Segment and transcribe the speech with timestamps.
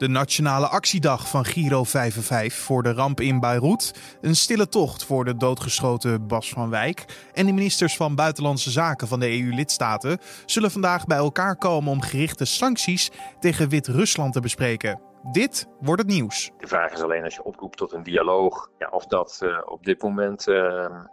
[0.00, 4.16] De nationale actiedag van Giro 55 voor de ramp in Beirut.
[4.20, 7.04] Een stille tocht voor de doodgeschoten Bas van Wijk.
[7.32, 12.02] En de ministers van Buitenlandse Zaken van de EU-lidstaten zullen vandaag bij elkaar komen om
[12.02, 13.10] gerichte sancties
[13.40, 15.00] tegen Wit-Rusland te bespreken.
[15.32, 16.50] Dit wordt het nieuws.
[16.58, 19.84] De vraag is alleen als je oproept tot een dialoog, ja, of dat uh, op
[19.84, 20.56] dit moment uh,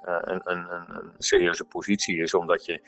[0.04, 2.82] een, een, een, serieuze positie is, omdat je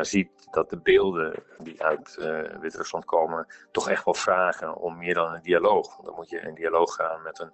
[0.00, 2.16] ziet dat de beelden die uit
[2.60, 5.94] Wit-Rusland komen toch echt wel vragen om meer dan een dialoog.
[5.94, 7.52] Want dan moet je in dialoog gaan met een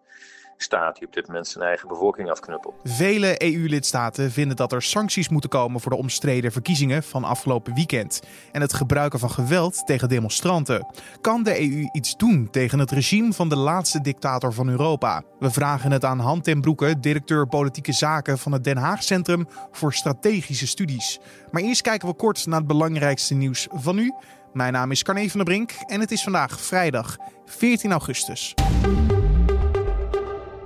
[0.57, 2.75] staat die op dit moment zijn eigen bevolking afknuppelt.
[2.85, 8.23] Vele EU-lidstaten vinden dat er sancties moeten komen voor de omstreden verkiezingen van afgelopen weekend
[8.53, 10.87] en het gebruiken van geweld tegen demonstranten.
[11.21, 15.23] Kan de EU iets doen tegen het regime van de laatste dictator van Europa?
[15.39, 19.49] We vragen het aan Han ten Broeke, directeur politieke zaken van het Den Haag Centrum
[19.71, 21.21] voor Strategische Studies.
[21.51, 24.13] Maar eerst kijken we kort naar het belangrijkste nieuws van nu.
[24.53, 28.55] Mijn naam is Carne van der Brink en het is vandaag vrijdag 14 augustus.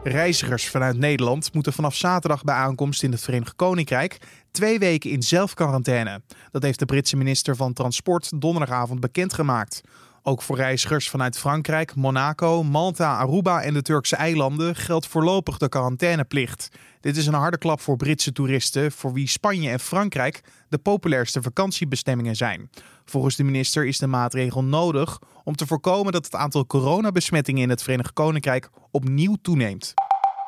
[0.08, 4.18] Reizigers vanuit Nederland moeten vanaf zaterdag bij aankomst in het Verenigd Koninkrijk
[4.50, 6.20] twee weken in zelfquarantaine.
[6.50, 9.80] Dat heeft de Britse minister van Transport donderdagavond bekendgemaakt.
[10.28, 15.68] Ook voor reizigers vanuit Frankrijk, Monaco, Malta, Aruba en de Turkse eilanden geldt voorlopig de
[15.68, 16.68] quarantaineplicht.
[17.00, 21.42] Dit is een harde klap voor Britse toeristen, voor wie Spanje en Frankrijk de populairste
[21.42, 22.70] vakantiebestemmingen zijn.
[23.04, 27.70] Volgens de minister is de maatregel nodig om te voorkomen dat het aantal coronabesmettingen in
[27.70, 29.94] het Verenigd Koninkrijk opnieuw toeneemt.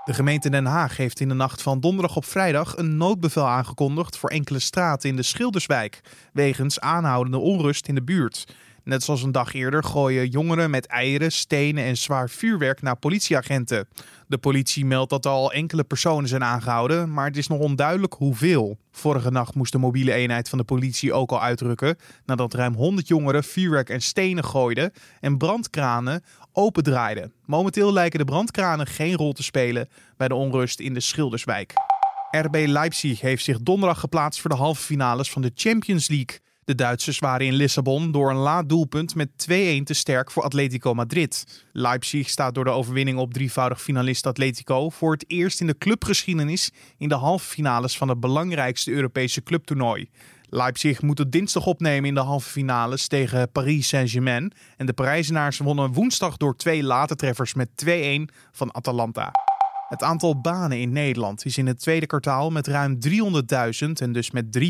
[0.04, 4.16] De gemeente Den Haag heeft in de nacht van donderdag op vrijdag een noodbevel aangekondigd
[4.16, 6.00] voor enkele straten in de Schilderswijk,
[6.32, 8.44] wegens aanhoudende onrust in de buurt.
[8.88, 13.88] Net zoals een dag eerder gooien jongeren met eieren, stenen en zwaar vuurwerk naar politieagenten.
[14.26, 18.14] De politie meldt dat er al enkele personen zijn aangehouden, maar het is nog onduidelijk
[18.14, 18.78] hoeveel.
[18.92, 23.08] Vorige nacht moest de mobiele eenheid van de politie ook al uitrukken nadat ruim 100
[23.08, 27.32] jongeren vuurwerk en stenen gooiden en brandkranen opendraaiden.
[27.44, 31.72] Momenteel lijken de brandkranen geen rol te spelen bij de onrust in de Schilderswijk.
[32.30, 36.38] RB Leipzig heeft zich donderdag geplaatst voor de halve finales van de Champions League.
[36.68, 40.94] De Duitsers waren in Lissabon door een laat doelpunt met 2-1 te sterk voor Atletico
[40.94, 41.64] Madrid.
[41.72, 46.70] Leipzig staat door de overwinning op drievoudig finalist Atletico voor het eerst in de clubgeschiedenis
[46.98, 50.10] in de halve finales van het belangrijkste Europese clubtoernooi.
[50.48, 54.52] Leipzig moet het dinsdag opnemen in de halve finales tegen Paris Saint-Germain.
[54.76, 57.90] En de Parijzenaars wonnen woensdag door twee late treffers met 2-1
[58.52, 59.30] van Atalanta.
[59.88, 64.30] Het aantal banen in Nederland is in het tweede kwartaal met ruim 300.000 en dus
[64.30, 64.62] met 3%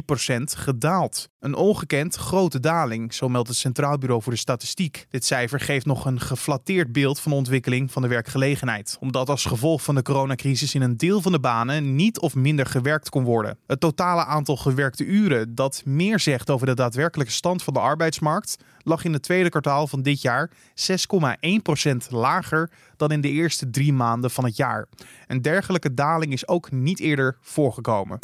[0.43, 1.29] gedaald.
[1.39, 5.07] Een ongekend grote daling, zo meldt het Centraal Bureau voor de Statistiek.
[5.11, 9.45] Dit cijfer geeft nog een geflatteerd beeld van de ontwikkeling van de werkgelegenheid, omdat als
[9.45, 13.25] gevolg van de coronacrisis in een deel van de banen niet of minder gewerkt kon
[13.25, 13.59] worden.
[13.67, 18.57] Het totale aantal gewerkte uren, dat meer zegt over de daadwerkelijke stand van de arbeidsmarkt,
[18.83, 23.93] lag in het tweede kwartaal van dit jaar 6,1% lager dan in de eerste drie
[23.93, 24.87] maanden van het jaar.
[25.27, 28.19] Een dergelijke daling is ook niet eerder voorgekomen.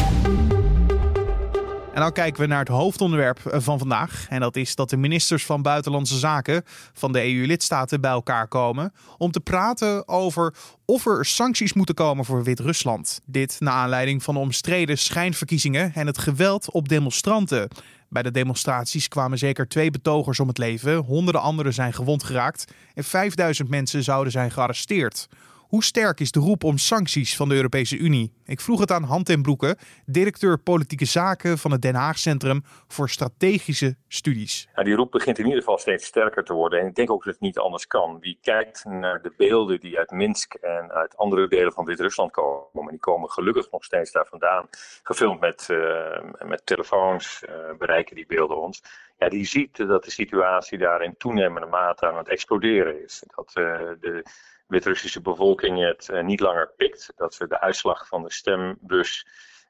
[1.95, 4.27] En dan kijken we naar het hoofdonderwerp van vandaag.
[4.29, 6.63] En dat is dat de ministers van Buitenlandse Zaken
[6.93, 12.25] van de EU-lidstaten bij elkaar komen om te praten over of er sancties moeten komen
[12.25, 13.21] voor Wit-Rusland.
[13.25, 17.69] Dit na aanleiding van de omstreden schijnverkiezingen en het geweld op demonstranten.
[18.09, 22.73] Bij de demonstraties kwamen zeker twee betogers om het leven, honderden anderen zijn gewond geraakt
[22.95, 25.29] en 5000 mensen zouden zijn gearresteerd.
[25.69, 28.33] Hoe sterk is de roep om sancties van de Europese Unie?
[28.45, 29.77] Ik vroeg het aan Han ten Broeke,
[30.07, 34.69] directeur politieke zaken van het Den Haag Centrum voor Strategische Studies.
[34.75, 36.81] Ja, die roep begint in ieder geval steeds sterker te worden.
[36.81, 38.19] En ik denk ook dat het niet anders kan.
[38.21, 42.91] Wie kijkt naar de beelden die uit Minsk en uit andere delen van Wit-Rusland komen,
[42.91, 44.69] die komen gelukkig nog steeds daar vandaan,
[45.03, 48.83] gefilmd met, uh, met telefoons, uh, bereiken die beelden ons.
[49.19, 53.23] Ja, die ziet dat de situatie daar in toenemende mate aan het exploderen is.
[53.35, 53.65] Dat uh,
[54.01, 54.25] de
[54.67, 57.13] Wit-Russische bevolking het uh, niet langer pikt.
[57.17, 59.27] Dat we de uitslag van de stembus,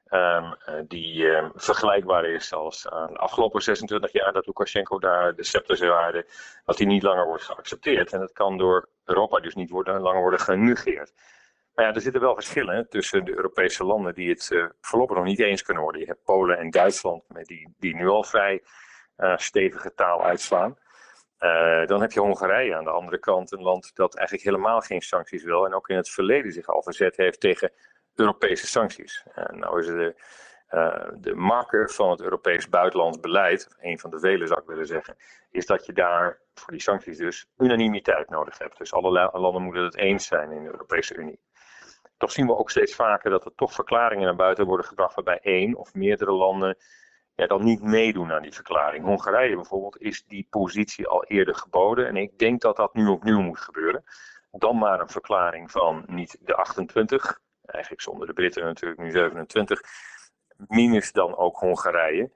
[0.09, 0.55] um,
[0.87, 5.77] die um, vergelijkbaar is als aan de afgelopen 26 jaar dat Lukashenko daar de scepter
[5.77, 6.23] zou
[6.65, 8.13] dat die niet langer wordt geaccepteerd.
[8.13, 11.13] En dat kan door Europa dus niet worden, langer worden genegeerd.
[11.73, 15.25] Maar ja, er zitten wel verschillen tussen de Europese landen die het uh, voorlopig nog
[15.25, 16.01] niet eens kunnen worden.
[16.01, 18.63] Je hebt Polen en Duitsland die, die nu al vrij
[19.35, 20.77] stevige taal uitslaan.
[21.39, 25.01] Uh, dan heb je Hongarije aan de andere kant, een land dat eigenlijk helemaal geen
[25.01, 27.71] sancties wil en ook in het verleden zich al verzet heeft tegen
[28.15, 29.25] Europese sancties.
[29.33, 30.15] En nou is de,
[30.69, 34.85] uh, de marker van het Europees buitenlands beleid, een van de vele zou ik willen
[34.85, 35.15] zeggen,
[35.51, 38.77] is dat je daar voor die sancties dus unanimiteit nodig hebt.
[38.77, 41.39] Dus alle landen moeten het eens zijn in de Europese Unie.
[42.17, 45.39] Toch zien we ook steeds vaker dat er toch verklaringen naar buiten worden gebracht waarbij
[45.41, 46.77] één of meerdere landen
[47.35, 49.05] ja, dan niet meedoen aan die verklaring.
[49.05, 52.07] Hongarije bijvoorbeeld is die positie al eerder geboden.
[52.07, 54.03] En ik denk dat dat nu opnieuw moet gebeuren.
[54.51, 59.81] Dan maar een verklaring van niet de 28, eigenlijk zonder de Britten natuurlijk nu 27,
[60.67, 62.31] minus dan ook Hongarije.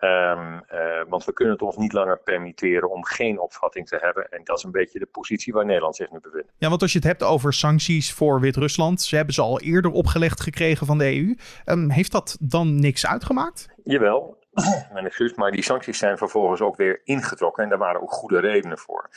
[0.00, 4.28] Um, uh, want we kunnen het ons niet langer permitteren om geen opvatting te hebben.
[4.28, 6.52] En dat is een beetje de positie waar Nederland zich nu bevindt.
[6.58, 9.90] Ja, want als je het hebt over sancties voor Wit-Rusland, ze hebben ze al eerder
[9.90, 11.28] opgelegd gekregen van de EU.
[11.28, 13.68] Um, ehm, heeft dat dan niks uitgemaakt?
[13.84, 14.43] Jawel,
[15.36, 19.10] maar die sancties zijn vervolgens ook weer ingetrokken en daar waren ook goede redenen voor.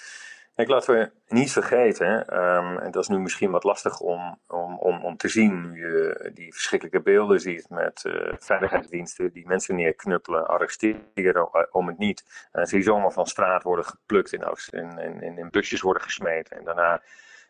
[0.57, 4.77] Kijk, laten we niet vergeten, um, en dat is nu misschien wat lastig om, om,
[4.77, 9.75] om, om te zien, nu je die verschrikkelijke beelden ziet met uh, veiligheidsdiensten die mensen
[9.75, 12.47] neerknuppelen, arresteren om het niet.
[12.51, 16.63] En die zomaar van straat worden geplukt en in, in, in, busjes worden gesmeten en
[16.63, 17.01] daarna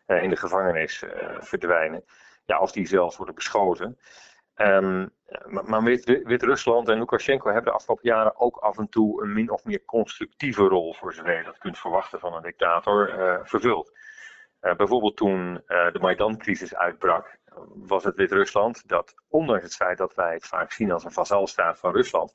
[0.06, 2.04] uh, in de gevangenis uh, verdwijnen.
[2.44, 3.98] Ja, of die zelfs worden beschoten.
[4.58, 5.10] Um,
[5.46, 9.64] maar Wit-Rusland en Lukashenko hebben de afgelopen jaren ook af en toe een min of
[9.64, 13.92] meer constructieve rol, voor zover je dat kunt verwachten van een dictator, uh, vervuld.
[14.60, 17.38] Uh, bijvoorbeeld toen uh, de Maidan-crisis uitbrak,
[17.74, 21.78] was het Wit-Rusland dat, ondanks het feit dat wij het vaak zien als een vazalstaat
[21.78, 22.32] van Rusland,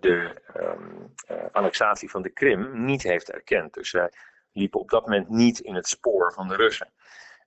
[0.00, 1.14] de um,
[1.52, 3.74] annexatie van de Krim niet heeft erkend.
[3.74, 4.12] Dus zij
[4.52, 6.92] liepen op dat moment niet in het spoor van de Russen.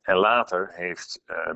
[0.06, 1.50] En later heeft uh,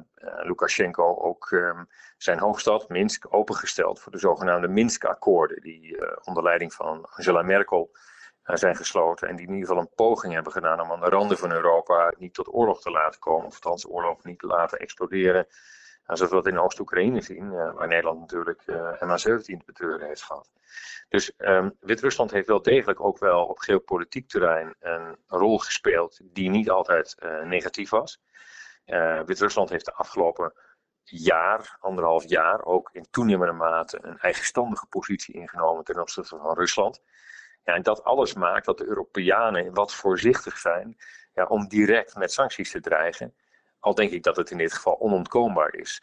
[0.44, 1.88] Lukashenko ook um,
[2.18, 7.92] zijn hoofdstad Minsk opengesteld voor de zogenaamde Minsk-akkoorden, die uh, onder leiding van Angela Merkel
[8.44, 11.38] zijn gesloten en die in ieder geval een poging hebben gedaan om aan de randen
[11.38, 15.48] van Europa niet tot oorlog te laten komen, of althans oorlog niet te laten exploderen.
[16.06, 18.62] zoals we dat in Oost-Oekraïne zien, waar Nederland natuurlijk
[18.96, 20.52] MH17 te betreuren heeft gehad.
[21.10, 26.50] Dus um, Wit-Rusland heeft wel degelijk ook wel op geopolitiek terrein een rol gespeeld die
[26.50, 28.22] niet altijd negatief was.
[28.90, 30.54] Uh, Wit-Rusland heeft de afgelopen
[31.04, 37.02] jaar, anderhalf jaar, ook in toenemende mate een eigenstandige positie ingenomen ten opzichte van Rusland.
[37.64, 40.98] Ja, en dat alles maakt dat de Europeanen wat voorzichtig zijn
[41.34, 43.36] ja, om direct met sancties te dreigen.
[43.80, 46.02] Al denk ik dat het in dit geval onontkoombaar is.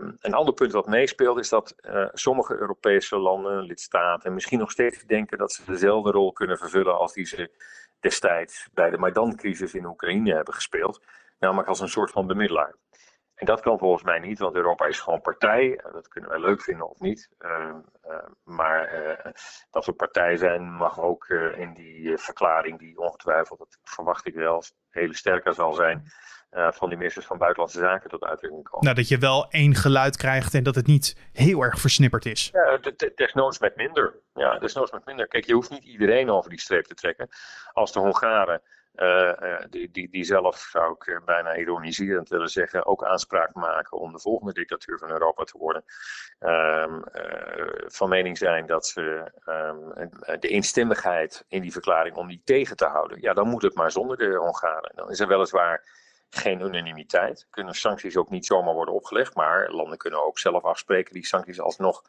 [0.00, 4.70] Um, een ander punt wat meespeelt is dat uh, sommige Europese landen, lidstaten, misschien nog
[4.70, 7.50] steeds denken dat ze dezelfde rol kunnen vervullen als die ze
[8.00, 11.00] destijds bij de Maidan-crisis in Oekraïne hebben gespeeld
[11.38, 12.76] namelijk als een soort van bemiddelaar.
[13.34, 15.80] En dat kan volgens mij niet, want Europa is gewoon partij.
[15.92, 17.28] Dat kunnen wij leuk vinden of niet.
[17.38, 17.74] Uh,
[18.08, 19.32] uh, maar uh,
[19.70, 24.62] dat we partij zijn mag ook in die verklaring, die ongetwijfeld, dat verwacht ik wel,
[24.90, 26.02] hele sterker zal zijn,
[26.50, 28.84] van die ministers van Buitenlandse Zaken tot uitdrukking komen.
[28.84, 32.50] Nou, dat je wel één geluid krijgt en dat het niet heel erg versnipperd is.
[32.52, 32.78] Ja,
[33.14, 34.20] desnoods met minder.
[34.34, 35.28] Ja, desnoods met minder.
[35.28, 37.28] Kijk, je hoeft niet iedereen over die streep te trekken.
[37.72, 38.62] Als de Hongaren
[39.70, 44.12] die, die, die zelf, zou ik eh, bijna ironiserend willen zeggen, ook aanspraak maken om
[44.12, 45.84] de volgende dictatuur van Europa te worden.
[46.40, 46.98] Uh,
[47.86, 50.10] van mening zijn dat ze um,
[50.40, 53.90] de eenstemmigheid in die verklaring om die tegen te houden, ja, dan moet het maar
[53.90, 54.92] zonder de Hongaren.
[54.94, 55.84] Dan is er weliswaar
[56.30, 57.46] geen unanimiteit.
[57.50, 61.60] Kunnen sancties ook niet zomaar worden opgelegd, maar landen kunnen ook zelf afspreken die sancties
[61.60, 62.02] alsnog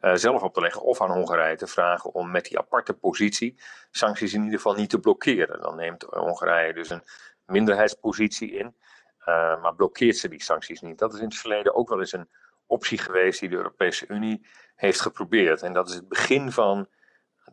[0.00, 3.60] uh, zelf op te leggen of aan Hongarije te vragen om met die aparte positie
[3.90, 5.60] sancties in ieder geval niet te blokkeren.
[5.60, 7.02] Dan neemt Hongarije dus een
[7.46, 8.76] minderheidspositie in,
[9.20, 10.98] uh, maar blokkeert ze die sancties niet.
[10.98, 12.28] Dat is in het verleden ook wel eens een
[12.66, 15.62] optie geweest die de Europese Unie heeft geprobeerd.
[15.62, 16.88] En dat is het begin van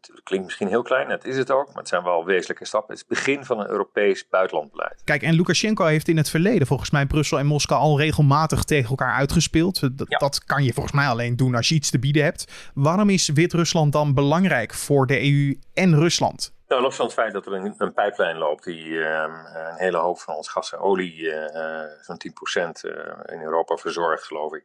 [0.08, 2.96] het klinkt misschien heel klein, dat is het ook, maar het zijn wel wezenlijke stappen.
[2.96, 5.02] Het is het begin van een Europees buitenlandbeleid.
[5.04, 8.90] Kijk, en Lukashenko heeft in het verleden volgens mij Brussel en Moskou al regelmatig tegen
[8.90, 9.98] elkaar uitgespeeld.
[9.98, 12.72] Dat, dat kan je volgens mij alleen doen als je iets te bieden hebt.
[12.74, 16.58] Waarom is Wit-Rusland dan belangrijk voor de EU en Rusland?
[16.68, 19.24] Nou, los van het feit dat er een, een pijplijn loopt die uh,
[19.54, 22.22] een hele hoop van ons gas en olie, uh, zo'n
[22.58, 22.92] 10% uh,
[23.26, 24.64] in Europa verzorgt, geloof ik,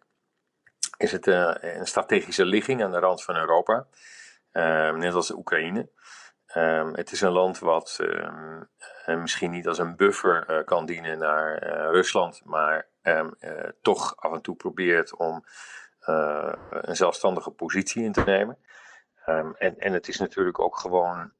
[0.96, 3.86] is het een strategische ligging aan de rand van Europa.
[4.54, 5.88] Ehm, net als Oekraïne.
[6.56, 8.68] Um, het is een land wat um,
[9.06, 12.86] misschien niet als een buffer uh, kan dienen naar uh, Rusland, maar
[13.82, 15.44] toch af en toe probeert om
[16.70, 18.58] een zelfstandige positie in te nemen.
[19.58, 21.32] en, en het is natuurlijk ook gewoon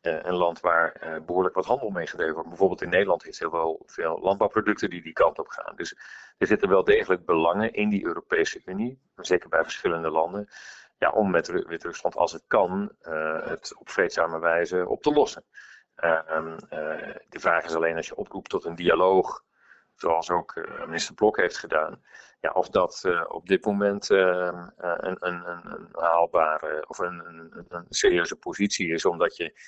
[0.00, 2.48] een land waar behoorlijk wat handel mee gedreven wordt.
[2.48, 5.76] Bijvoorbeeld in Nederland is er wel veel landbouwproducten die die kant op gaan.
[5.76, 5.98] Dus
[6.38, 10.48] er zitten wel degelijk belangen in die Europese Unie, zeker bij verschillende landen
[10.98, 15.44] ja, om met Wit-Rusland, als het kan, uh, het op vreedzame wijze op te lossen.
[15.96, 16.56] Uh,
[17.28, 19.44] de vraag is alleen als je oproept tot een dialoog,
[19.94, 20.54] zoals ook
[20.86, 22.02] minister Blok heeft gedaan,
[22.40, 27.86] ja, of dat op dit moment ehm, een, een, een, haalbare of een, een, een,
[27.88, 29.60] serieuze positie is, omdat je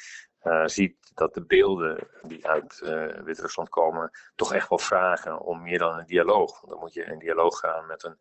[0.65, 2.79] ziet dat de beelden die uit
[3.25, 6.61] Wit-Rusland komen toch echt wel vragen om meer dan een dialoog.
[6.61, 8.19] Want dan moet je in dialoog gaan met een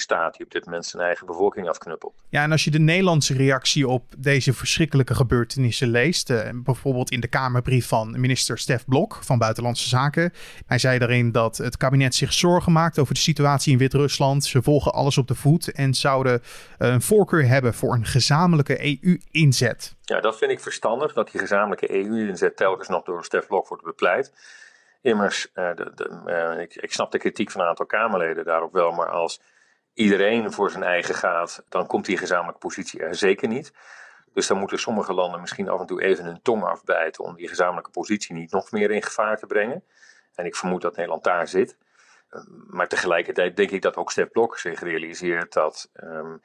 [0.00, 2.14] staat die op dit moment zijn eigen bevolking afknuppelt.
[2.28, 7.20] Ja, en als je de Nederlandse reactie op deze verschrikkelijke gebeurtenissen leest, uh, bijvoorbeeld in
[7.20, 10.32] de Kamerbrief van minister Stef Blok van Buitenlandse Zaken,
[10.66, 14.44] hij zei daarin dat het kabinet zich zorgen maakt over de situatie in Wit-Rusland.
[14.44, 16.42] Ze volgen alles op de voet en zouden
[16.78, 19.94] een voorkeur hebben voor een gezamenlijke EU-inzet.
[20.02, 23.84] Ja, dat vind ik verstandig, dat die gezamenlijke EU-inzet telkens nog door Stef Blok wordt
[23.84, 24.32] bepleit.
[25.02, 28.90] Immers, uh, de, de, ik, ik snap de kritiek van een aantal Kamerleden daarop wel,
[28.90, 29.40] maar als
[29.94, 33.72] iedereen voor zijn eigen gaat, dan komt die gezamenlijke positie er zeker niet.
[34.32, 37.48] Dus dan moeten sommige landen misschien af en toe even hun tong afbijten om die
[37.48, 39.84] gezamenlijke positie niet nog meer in gevaar te brengen.
[40.34, 41.76] En ik vermoed dat Nederland daar zit.
[42.66, 46.40] Maar tegelijkertijd denk ik dat ook Stef Blok zich realiseert dat um,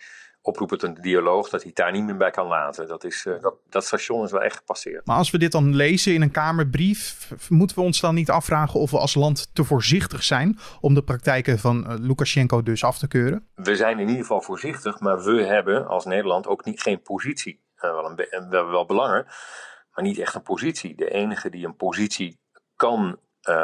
[0.45, 2.87] oproepen tot een dialoog, dat hij daar niet meer bij kan laten.
[2.87, 5.05] Dat, is, uh, dat, dat station is wel echt gepasseerd.
[5.05, 8.79] Maar als we dit dan lezen in een Kamerbrief, moeten we ons dan niet afvragen
[8.79, 12.97] of we als land te voorzichtig zijn om de praktijken van uh, Lukashenko dus af
[12.97, 13.47] te keuren?
[13.55, 17.63] We zijn in ieder geval voorzichtig, maar we hebben als Nederland ook niet, geen positie.
[17.75, 19.25] Uh, wel, een, we hebben wel belangen,
[19.91, 20.95] maar niet echt een positie.
[20.95, 22.39] De enige die een positie
[22.75, 23.19] kan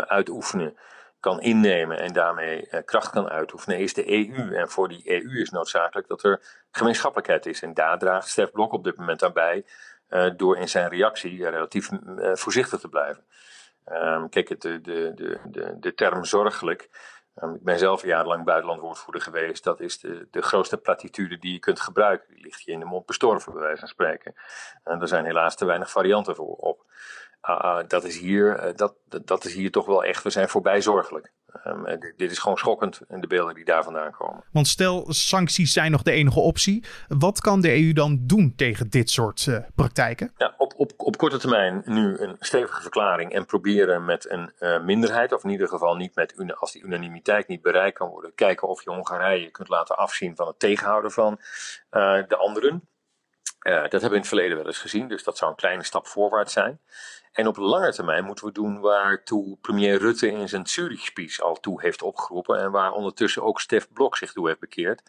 [0.07, 0.77] uitoefenen
[1.21, 4.55] kan innemen en daarmee uh, kracht kan uitoefenen, is de EU.
[4.55, 7.61] En voor die EU is noodzakelijk dat er gemeenschappelijkheid is.
[7.61, 9.65] En daar draagt Stef Blok op dit moment aan bij,
[10.09, 13.23] uh, door in zijn reactie relatief uh, voorzichtig te blijven.
[13.91, 15.13] Um, kijk, de, de,
[15.45, 16.89] de, de term zorgelijk.
[17.35, 19.63] Um, ik ben zelf jarenlang buitenlandwoordvoerder geweest.
[19.63, 22.33] Dat is de, de grootste platitude die je kunt gebruiken.
[22.33, 24.35] Die ligt je in de mond bestorven, bij wijze van spreken.
[24.83, 26.85] En er zijn helaas te weinig varianten voor op.
[27.49, 28.95] Uh, dat, is hier, uh, dat,
[29.25, 31.31] dat is hier toch wel echt, we zijn voorbij zorgelijk.
[31.67, 34.43] Um, dit, dit, is gewoon schokkend in de beelden die daar vandaan komen.
[34.51, 36.83] Want stel, sancties zijn nog de enige optie.
[37.07, 40.33] Wat kan de EU dan doen tegen dit soort uh, praktijken?
[40.37, 44.51] Ja, op, op, op korte termijn nu een stevige verklaring en proberen met een
[44.85, 48.67] minderheid, of in ieder geval niet met, als die unanimiteit niet bereikt kan worden, kijken
[48.67, 51.39] of je Hongarije kunt laten afzien van het tegenhouden van
[51.89, 52.89] de anderen.
[53.61, 56.07] Dat hebben we in het verleden wel eens gezien, dus dat zou een kleine stap
[56.07, 56.79] voorwaarts zijn.
[57.31, 61.81] En op lange termijn moeten we doen waartoe premier Rutte in zijn Zurich-speech al toe
[61.81, 62.59] heeft opgeroepen.
[62.59, 65.01] En waar ondertussen ook Stef Blok zich toe heeft bekeerd.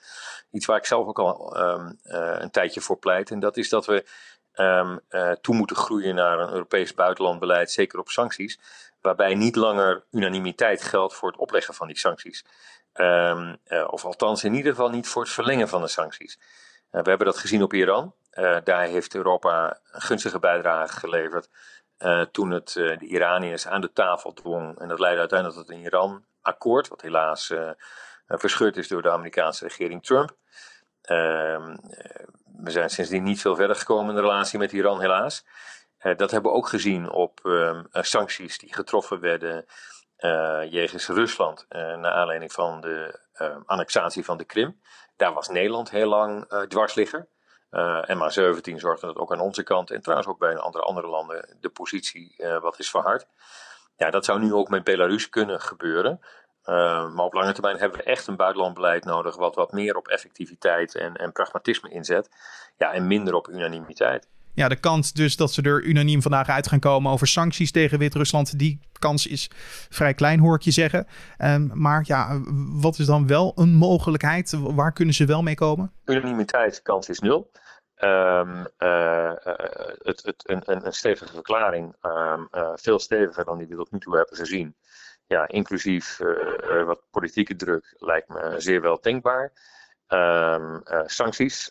[0.51, 3.31] Iets waar ik zelf ook al um, uh, een tijdje voor pleit.
[3.31, 4.05] En dat is dat we
[4.55, 8.59] um, uh, toe moeten groeien naar een Europees buitenlandbeleid, zeker op sancties.
[9.01, 12.45] Waarbij niet langer unanimiteit geldt voor het opleggen van die sancties.
[12.95, 13.55] Uh,
[13.87, 16.39] of althans in ieder geval niet voor het verlengen van de sancties.
[17.01, 18.15] We hebben dat gezien op Iran.
[18.65, 21.49] daar heeft Europa een gunstige bijdrage geleverd
[22.03, 24.79] uh, toen het uh, de Iraniërs aan de tafel dwong.
[24.79, 27.71] En dat leidde uiteindelijk tot een Iran-akkoord, wat helaas uh,
[28.27, 30.37] verscheurd is door de Amerikaanse regering Trump.
[31.03, 31.77] Ehm,
[32.63, 35.45] we zijn sindsdien niet veel verder gekomen in de relatie met Iran, helaas.
[36.17, 39.65] dat hebben we ook gezien op ehm, sancties die getroffen werden
[40.71, 41.67] jegens Rusland.
[41.69, 43.21] naar aanleiding van de
[43.67, 44.81] annexatie van de Krim.
[45.17, 47.29] Daar was Nederland heel lang dwarsligger.
[47.73, 50.85] Uh, en maar 17 zorgde dat ook aan onze kant en trouwens ook bij andere,
[50.85, 53.27] andere landen de positie uh, wat is verhard.
[53.97, 56.21] Ja, dat zou nu ook met Belarus kunnen gebeuren.
[56.65, 60.09] Uh, maar op lange termijn hebben we echt een buitenlandbeleid nodig wat wat meer op
[60.09, 62.31] effectiviteit en, en pragmatisme inzet.
[62.77, 64.29] Ja, en minder op unanimiteit.
[64.55, 67.99] Ja, de kans dus dat ze er unaniem vandaag uit gaan komen over sancties tegen
[67.99, 69.51] Wit-Rusland, die kans is
[69.89, 71.07] vrij klein, hoor ik je zeggen.
[71.39, 72.41] Um, maar ja,
[72.81, 74.53] wat is dan wel een mogelijkheid?
[74.59, 75.93] Waar kunnen ze wel mee komen?
[76.05, 77.51] Unanimiteit, kans is nul.
[77.99, 79.33] Um, uh,
[80.03, 83.99] het, het, een, een, stevige verklaring, um, uh, veel steviger dan die we tot nu
[83.99, 84.77] toe hebben gezien.
[85.27, 86.21] Ja, inclusief
[86.87, 89.53] wat politieke druk lijkt me zeer wel denkbaar.
[90.13, 91.71] Um, sancties,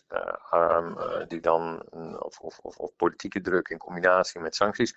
[1.28, 1.82] die dan,
[2.18, 4.94] of, of, of, of, politieke druk in combinatie met sancties.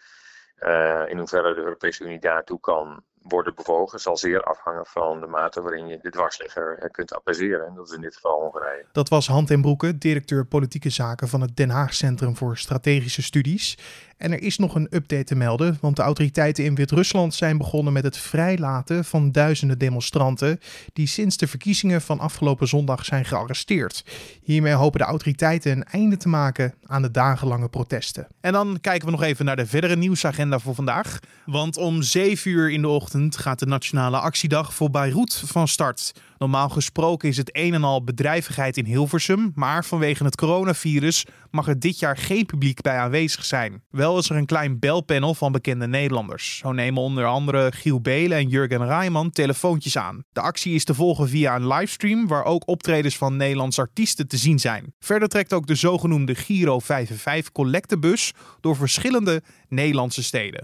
[1.08, 5.62] in hoeverre de Europese Unie daartoe kan worden bewogen zal zeer afhangen van de mate
[5.62, 7.68] waarin je de dwarsligger kunt appraiseren.
[7.68, 8.86] En dat is in dit geval Hongarije.
[8.92, 13.22] Dat was Hand en Broeke, directeur politieke zaken van het Den Haag Centrum voor Strategische
[13.22, 13.78] Studies.
[14.18, 17.94] En er is nog een update te melden, want de autoriteiten in Wit-Rusland zijn begonnen
[17.94, 20.60] met het vrijlaten van duizenden demonstranten
[20.94, 24.06] die sinds de verkiezingen van afgelopen zondag zijn gearresteerd.
[24.42, 28.28] Hiermee hopen de autoriteiten een einde te maken aan de dagenlange protesten.
[28.42, 31.20] En dan kijken we nog even naar de verdere nieuwsagenda voor vandaag.
[31.46, 36.12] Want om 7 uur in de ochtend gaat de Nationale Actiedag voor Beirut van start.
[36.38, 41.68] Normaal gesproken is het een en al bedrijvigheid in Hilversum, maar vanwege het coronavirus mag
[41.68, 43.84] er dit jaar geen publiek bij aanwezig zijn.
[43.90, 46.58] Wel is er een klein belpanel van bekende Nederlanders.
[46.58, 50.24] Zo nemen onder andere Giel Belen en Jurgen Rijman telefoontjes aan.
[50.32, 54.38] De actie is te volgen via een livestream waar ook optredens van Nederlandse artiesten te
[54.38, 54.94] zien zijn.
[55.00, 58.32] Verder trekt ook de zogenoemde Giro 55 collectebus
[58.62, 60.64] door verschillende Nederlandse steden.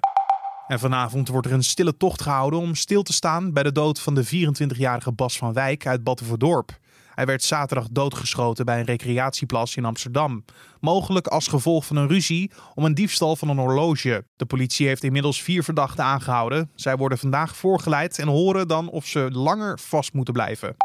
[0.67, 3.99] En vanavond wordt er een stille tocht gehouden om stil te staan bij de dood
[3.99, 6.79] van de 24-jarige Bas van Wijk uit Battenverdorp.
[7.15, 10.45] Hij werd zaterdag doodgeschoten bij een recreatieplas in Amsterdam.
[10.79, 14.25] Mogelijk als gevolg van een ruzie om een diefstal van een horloge.
[14.35, 16.71] De politie heeft inmiddels vier verdachten aangehouden.
[16.75, 20.75] Zij worden vandaag voorgeleid en horen dan of ze langer vast moeten blijven.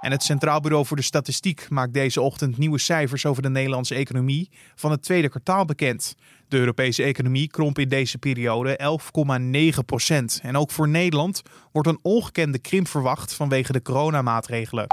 [0.00, 3.94] En het Centraal Bureau voor de Statistiek maakt deze ochtend nieuwe cijfers over de Nederlandse
[3.94, 6.14] economie van het tweede kwartaal bekend.
[6.48, 8.98] De Europese economie kromp in deze periode
[9.72, 10.40] 11,9 procent.
[10.42, 14.86] En ook voor Nederland wordt een ongekende krimp verwacht vanwege de coronamaatregelen.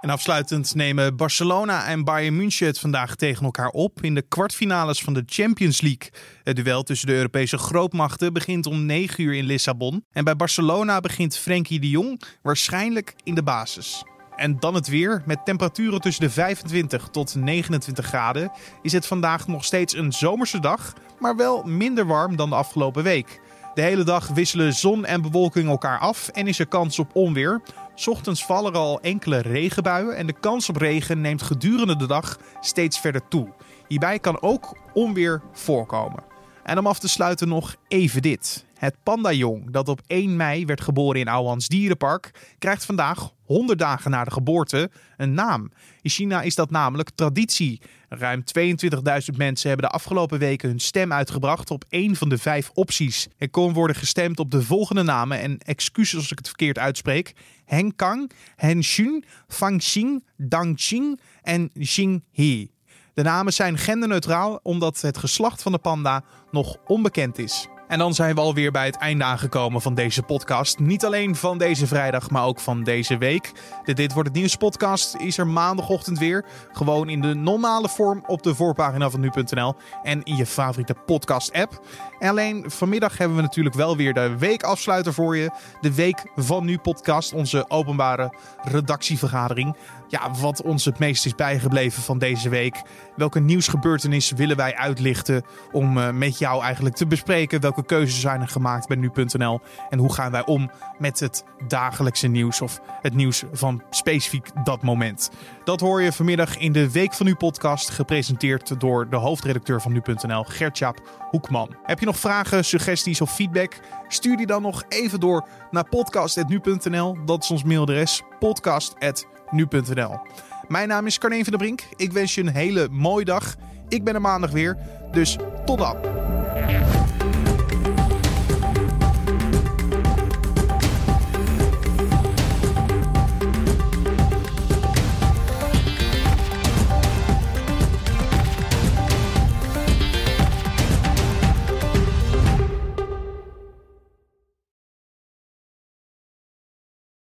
[0.00, 5.02] En afsluitend nemen Barcelona en Bayern München het vandaag tegen elkaar op in de kwartfinales
[5.02, 6.10] van de Champions League.
[6.42, 10.04] Het duel tussen de Europese grootmachten begint om 9 uur in Lissabon.
[10.12, 14.04] En bij Barcelona begint Frenkie de Jong waarschijnlijk in de basis.
[14.36, 15.22] En dan het weer.
[15.26, 20.60] Met temperaturen tussen de 25 tot 29 graden is het vandaag nog steeds een zomerse
[20.60, 23.40] dag, maar wel minder warm dan de afgelopen week.
[23.74, 27.60] De hele dag wisselen zon en bewolking elkaar af en is er kans op onweer.
[28.06, 32.38] Ochtends vallen er al enkele regenbuien en de kans op regen neemt gedurende de dag
[32.60, 33.48] steeds verder toe.
[33.88, 36.22] Hierbij kan ook onweer voorkomen.
[36.64, 38.64] En om af te sluiten nog even dit.
[38.82, 44.10] Het pandajong, dat op 1 mei werd geboren in Ouwans Dierenpark, krijgt vandaag 100 dagen
[44.10, 45.70] na de geboorte een naam.
[46.00, 47.80] In China is dat namelijk traditie.
[48.08, 52.70] Ruim 22.000 mensen hebben de afgelopen weken hun stem uitgebracht op één van de vijf
[52.74, 53.28] opties.
[53.38, 57.34] Er kon worden gestemd op de volgende namen en excuses als ik het verkeerd uitspreek.
[57.64, 62.70] Heng Kang, Hen Xun, Fang Xing, en Xing He.
[63.14, 67.68] De namen zijn genderneutraal omdat het geslacht van de panda nog onbekend is.
[67.92, 70.78] En dan zijn we alweer bij het einde aangekomen van deze podcast.
[70.78, 73.52] Niet alleen van deze vrijdag, maar ook van deze week.
[73.84, 76.44] De Dit Wordt Het Nieuws podcast is er maandagochtend weer.
[76.72, 81.52] Gewoon in de normale vorm op de voorpagina van nu.nl en in je favoriete podcast
[81.52, 81.86] app.
[82.18, 85.50] En alleen vanmiddag hebben we natuurlijk wel weer de weekafsluiter voor je.
[85.80, 88.32] De Week van Nu podcast, onze openbare
[88.62, 89.76] redactievergadering
[90.12, 92.82] ja, wat ons het meest is bijgebleven van deze week.
[93.16, 97.60] Welke nieuwsgebeurtenis willen wij uitlichten om uh, met jou eigenlijk te bespreken?
[97.60, 99.60] Welke keuzes zijn er gemaakt bij nu.nl?
[99.90, 104.82] En hoe gaan wij om met het dagelijkse nieuws of het nieuws van specifiek dat
[104.82, 105.30] moment?
[105.64, 109.92] Dat hoor je vanmiddag in de Week van Nu podcast, gepresenteerd door de hoofdredacteur van
[109.92, 111.76] nu.nl, Gertjaap Hoekman.
[111.82, 113.80] Heb je nog vragen, suggesties of feedback?
[114.08, 117.24] Stuur die dan nog even door naar podcast.nu.nl.
[117.24, 120.20] Dat is ons mailadres, podcast@ nu.nl.
[120.68, 121.82] Mijn naam is Carne van der Brink.
[121.96, 123.56] Ik wens je een hele mooie dag.
[123.88, 124.76] Ik ben er maandag weer,
[125.10, 125.96] dus tot dan.